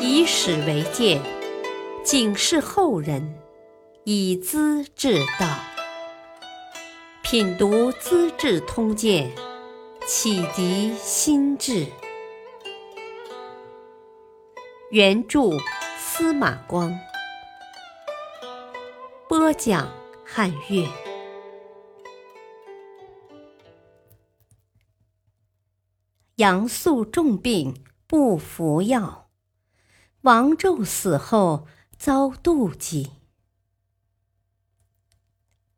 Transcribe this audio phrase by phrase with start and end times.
[0.00, 1.20] 以史为鉴，
[2.04, 3.38] 警示后人，
[4.04, 5.46] 以资治道。
[7.22, 9.30] 品读《资治通鉴》，
[10.06, 11.86] 启迪心智。
[14.90, 15.50] 原著
[15.98, 16.98] 司马光，
[19.28, 19.86] 播讲
[20.24, 20.88] 汉乐。
[26.36, 27.74] 杨素重病
[28.06, 29.27] 不服药，
[30.28, 33.12] 王纣死后遭妒忌。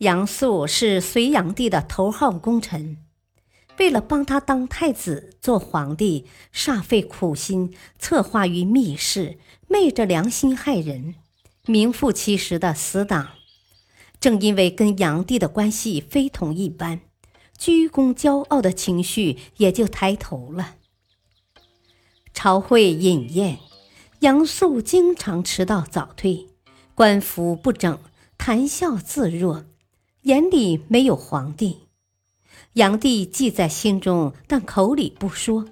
[0.00, 2.98] 杨素是隋炀帝的头号功臣，
[3.78, 11.14] 为了帮他当太子、做皇帝，煞费苦心，策划于密室，昧着良心害人，
[11.64, 13.30] 名副其实的死党。
[14.20, 17.00] 正因为跟炀帝的关系非同一般，
[17.56, 20.74] 居功骄傲的情绪也就抬头了。
[22.34, 23.58] 朝会饮宴，
[24.20, 26.48] 杨素经常迟到早退，
[26.94, 27.98] 官服不整，
[28.38, 29.64] 谈笑自若。
[30.22, 31.88] 眼里没有皇帝，
[32.72, 35.66] 炀帝记在心中，但口里不说。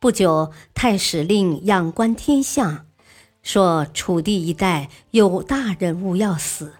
[0.00, 2.86] 不久，太史令仰观天象，
[3.42, 6.74] 说楚地一带有大人物要死，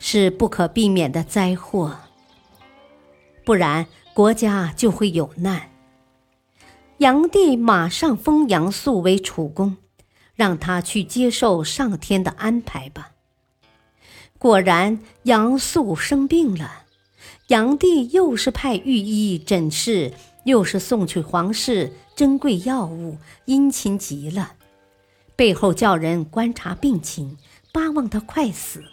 [0.00, 1.96] 是不可避免的灾祸，
[3.44, 5.71] 不然国家就会有难。
[7.02, 9.76] 炀帝马上封杨素为楚公，
[10.36, 13.10] 让他去接受上天的安排吧。
[14.38, 16.84] 果然，杨素生病了。
[17.48, 20.12] 炀帝又是派御医诊视，
[20.44, 24.52] 又是送去皇室珍贵药物，殷勤极了。
[25.34, 27.36] 背后叫人观察病情，
[27.72, 28.84] 巴望他快死。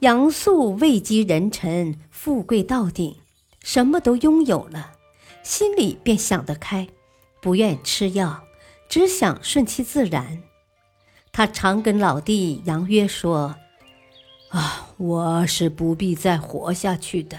[0.00, 3.14] 杨素位极人臣，富贵到顶，
[3.62, 4.94] 什么都拥有了，
[5.42, 6.88] 心里便想得开，
[7.40, 8.42] 不愿吃药，
[8.88, 10.42] 只想顺其自然。
[11.32, 13.54] 他常跟老弟杨约说
[14.50, 17.38] ：“啊，我是不必再活下去的，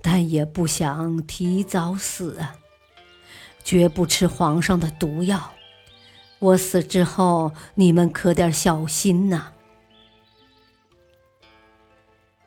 [0.00, 2.38] 但也不想提早死，
[3.64, 5.52] 绝不吃皇上的毒药。
[6.38, 9.52] 我死之后，你们可点小心呐。”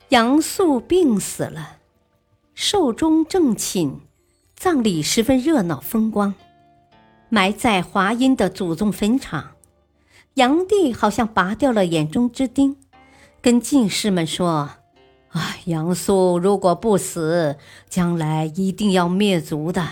[0.09, 1.79] 杨素病死了，
[2.53, 3.99] 寿终正寝，
[4.65, 6.33] 葬礼十分热闹风光，
[7.29, 9.51] 埋在华阴的祖宗坟场。
[10.33, 12.75] 炀帝好像拔掉了眼中之钉，
[13.43, 14.71] 跟进士们说
[15.29, 17.57] ：“啊，杨素如果不死，
[17.89, 19.87] 将来一定要灭族的。”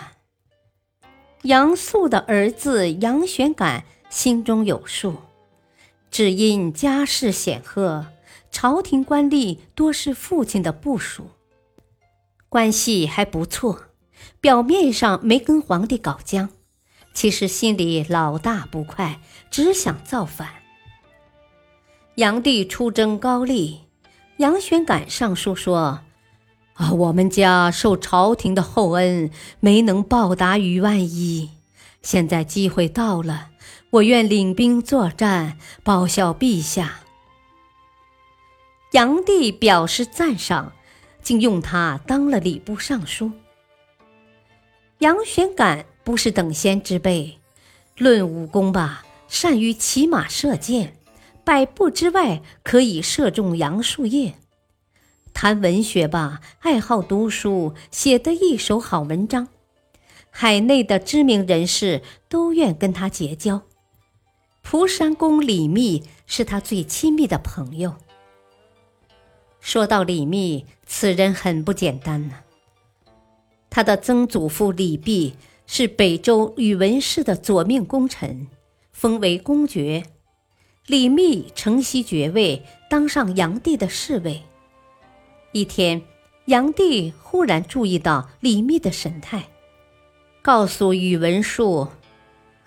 [1.44, 5.18] 杨素的儿子杨玄感心中有数，
[6.10, 8.08] 只因家世显赫，
[8.50, 11.30] 朝廷官吏多是父亲的部属，
[12.50, 13.80] 关系还不错，
[14.42, 16.50] 表面上没跟皇帝搞僵。
[17.14, 19.20] 其实心里老大不快，
[19.52, 20.50] 只想造反。
[22.16, 23.82] 炀帝出征高丽，
[24.38, 26.02] 杨玄感上书说
[26.74, 29.30] ：“啊，我们家受朝廷的厚恩，
[29.60, 31.52] 没能报答于万一。
[32.02, 33.50] 现在机会到了，
[33.92, 37.02] 我愿领兵作战，报效陛下。”
[38.92, 40.74] 炀帝表示赞赏，
[41.22, 43.32] 竟用他当了礼部尚书。
[45.04, 45.86] 杨玄感。
[46.06, 47.40] 不是等闲之辈，
[47.98, 50.98] 论武功吧，善于骑马射箭，
[51.46, 54.34] 百步之外可以射中杨树叶；
[55.34, 59.48] 谈文学吧，爱好读书，写得一手好文章，
[60.30, 63.62] 海内的知名人士都愿跟他结交。
[64.62, 67.96] 蒲山公李密是他最亲密的朋友。
[69.62, 72.40] 说到李密，此人很不简单呢。
[73.74, 75.34] 他的曾祖父李泌。
[75.66, 78.48] 是北周宇文氏的左命功臣，
[78.92, 80.04] 封为公爵。
[80.86, 84.42] 李密承袭爵位，当上炀帝的侍卫。
[85.54, 86.02] 一天，
[86.46, 89.46] 炀帝忽然注意到李密的神态，
[90.42, 91.88] 告诉宇文述：“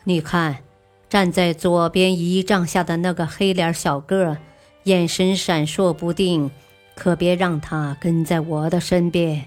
[0.04, 0.64] 你看，
[1.10, 4.38] 站在左边仪仗下的那个黑脸小个，
[4.84, 6.50] 眼神闪烁不定，
[6.94, 9.44] 可别让他跟在我的身边。”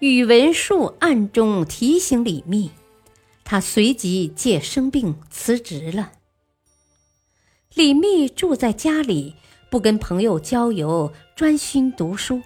[0.00, 2.70] 宇文述暗中提醒李密，
[3.42, 6.12] 他随即借生病辞职了。
[7.74, 9.34] 李密住在家里，
[9.68, 12.42] 不跟朋友交游，专心读书。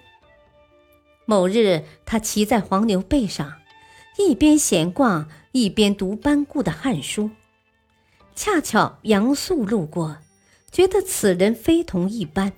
[1.25, 3.53] 某日，他骑在黄牛背上，
[4.17, 7.25] 一边闲逛，一边读班固的《汉书》。
[8.33, 10.17] 恰巧杨素路过，
[10.71, 12.51] 觉得此人非同一般，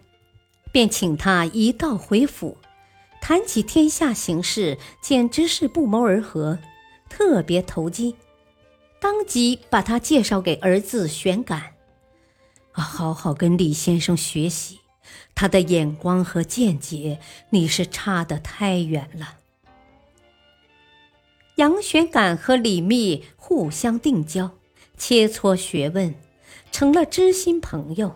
[0.71, 2.57] 便请他一道回府。
[3.27, 6.59] 谈起天下形势，简直是不谋而合，
[7.09, 8.15] 特别投机，
[8.99, 11.73] 当即把他介绍给儿子玄感，
[12.69, 14.79] 好好跟李先生学习，
[15.33, 17.19] 他的眼光和见解
[17.49, 19.39] 你是差得太远了。
[21.55, 24.51] 杨玄感和李密互相定交，
[24.99, 26.13] 切磋学问，
[26.71, 28.15] 成了知心朋友。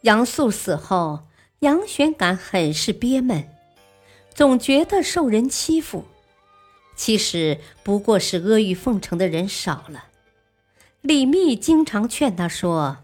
[0.00, 1.20] 杨素死后，
[1.60, 3.48] 杨玄感很是憋闷，
[4.32, 6.04] 总觉得受人欺负。
[6.94, 10.04] 其实不过是阿谀奉承的人少了。
[11.00, 12.98] 李密经常劝他说：“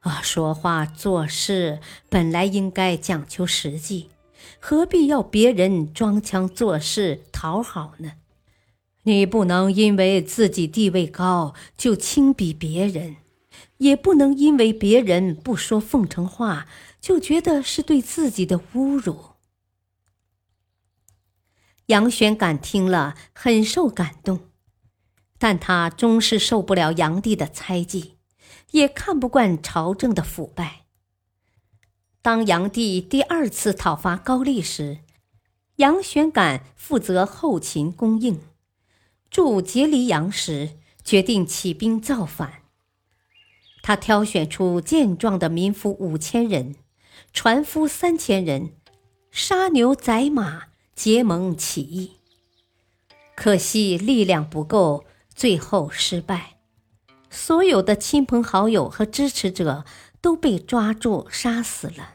[0.00, 1.78] 啊，说话做事
[2.08, 4.10] 本来应该讲求实际。”
[4.58, 8.12] 何必要别人装腔作势讨好呢？
[9.04, 13.16] 你不能因为自己地位高就轻鄙别人，
[13.78, 16.66] 也不能因为别人不说奉承话
[17.06, 19.34] 就觉得是对自己的侮辱。
[21.86, 24.50] 杨玄感听了很受感动，
[25.38, 28.16] 但他终是受不了杨帝的猜忌，
[28.72, 30.86] 也看不惯朝政的腐败。
[32.22, 34.98] 当杨帝第二次讨伐高丽时，
[35.76, 38.40] 杨玄感负责后勤供应。
[39.30, 40.70] 驻节离阳时，
[41.04, 42.62] 决定起兵造反。
[43.84, 46.74] 他挑选出健壮的民夫五千人，
[47.32, 48.72] 船夫三千人，
[49.30, 50.64] 杀牛宰马，
[50.94, 52.12] 结盟起义。
[53.34, 55.04] 可惜力量不够，
[55.34, 56.58] 最后失败。
[57.28, 59.84] 所有的亲朋好友和支持者
[60.20, 62.14] 都被抓住杀死了。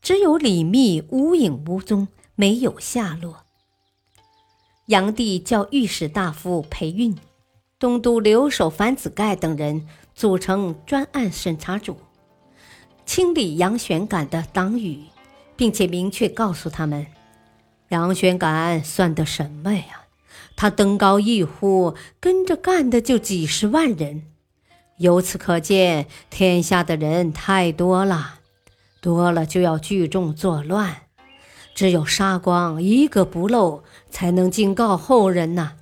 [0.00, 3.44] 只有李密无影无踪，没有下落。
[4.86, 7.14] 炀帝叫御史大夫裴运、
[7.78, 11.98] 东都留守樊子盖等人组成专案审查组，
[13.08, 15.04] 清理杨玄感的党羽，
[15.56, 17.06] 并且明确告诉他们：
[17.88, 20.02] 杨玄感算得什么呀？
[20.54, 24.24] 他登高一呼，跟着干的就几十万人。
[24.98, 28.40] 由此可见，天下的人太多了。
[29.00, 31.04] 多了就要聚众作乱，
[31.74, 35.76] 只有杀光一个不漏，才能警告后人呐。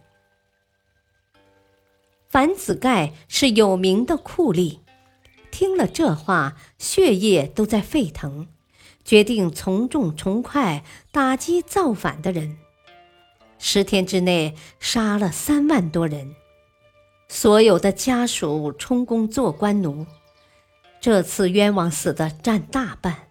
[2.28, 4.78] 樊子盖是有名的酷吏，
[5.50, 8.48] 听了这话，血液都在沸腾，
[9.04, 12.58] 决定从重从快打击造反的人。
[13.58, 16.34] 十天之内杀了三万多人，
[17.28, 20.06] 所有的家属充公做官奴。
[21.00, 23.28] 这次冤枉死的占大半，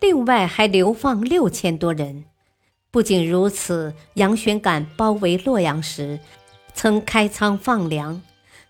[0.00, 2.24] 另外还流放六千多人。
[2.90, 6.20] 不仅如此，杨玄感包围洛阳时，
[6.72, 8.22] 曾开仓放粮，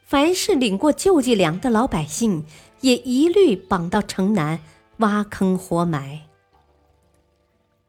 [0.06, 2.46] 凡是领过救济粮的老百姓，
[2.84, 4.60] 也一律绑到城南
[4.98, 6.20] 挖坑活埋。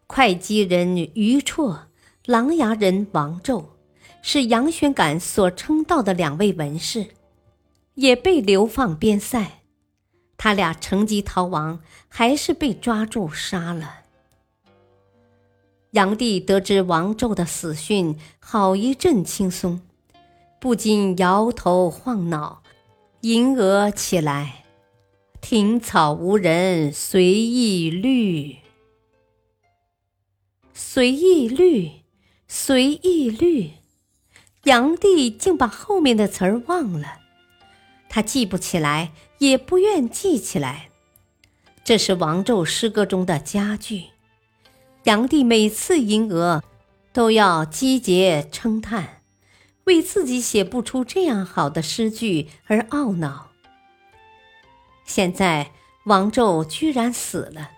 [0.07, 1.79] 会稽人于绰、
[2.25, 3.65] 琅琊人王胄，
[4.21, 7.07] 是杨玄感所称道的两位文士，
[7.95, 9.63] 也被流放边塞。
[10.37, 14.03] 他俩乘机逃亡，还是被抓住杀了。
[15.91, 19.81] 炀帝得知王胄的死讯，好一阵轻松，
[20.61, 22.63] 不禁摇头晃脑，
[23.19, 24.63] 吟额起来
[25.47, 28.55] ：“庭草无人随意绿，
[30.73, 31.91] 随意绿，
[32.47, 33.73] 随意绿。”
[34.65, 37.19] 炀帝竟把后面的词儿忘了。
[38.09, 40.89] 他记不起来，也不愿记起来。
[41.83, 44.05] 这是王胄诗歌中的佳句。
[45.03, 46.63] 炀帝每次吟额，
[47.13, 49.21] 都要击节称叹，
[49.83, 53.51] 为自己写不出这样好的诗句而懊恼。
[55.05, 55.71] 现在
[56.05, 57.71] 王胄居然死了，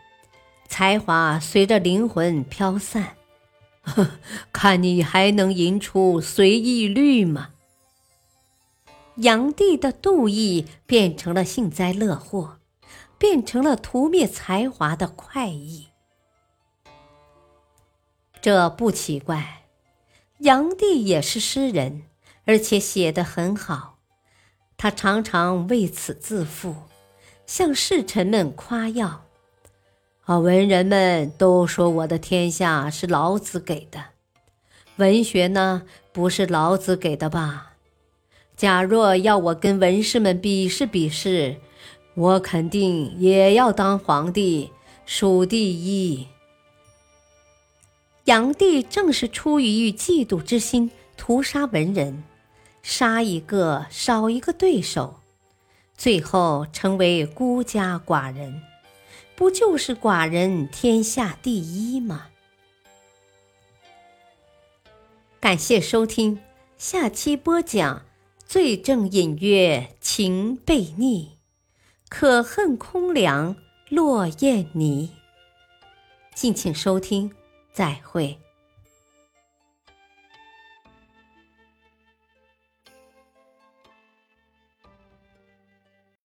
[0.67, 3.15] 才华随着灵魂飘散，
[4.51, 7.49] 看你还能吟出随意律吗？
[9.17, 12.59] 炀帝的妒意变成了幸灾乐祸，
[13.17, 15.87] 变成了屠灭才华的快意。
[18.39, 19.63] 这不奇怪，
[20.39, 22.03] 炀帝也是诗人，
[22.45, 23.97] 而且写得很好。
[24.77, 26.75] 他常常为此自负，
[27.47, 29.23] 向侍臣们夸耀
[30.25, 34.03] ：“啊，文人们都说我的天下是老子给的，
[34.97, 37.73] 文学呢，不是老子给的吧？”
[38.57, 41.57] 假若要我跟文士们比试比试，
[42.15, 44.71] 我肯定也要当皇帝，
[45.05, 46.27] 数第一。
[48.25, 52.23] 炀帝正是出于嫉妒之心，屠杀文人，
[52.81, 55.21] 杀一个少一个对手，
[55.97, 58.61] 最后成为孤家寡人，
[59.35, 62.27] 不就是寡人天下第一吗？
[65.39, 66.39] 感谢收听，
[66.77, 68.05] 下期播讲：
[68.45, 71.37] 罪证隐约情被逆，
[72.09, 73.55] 可恨空凉
[73.89, 75.11] 落雁泥。
[76.35, 77.33] 敬请收听，
[77.73, 78.39] 再会。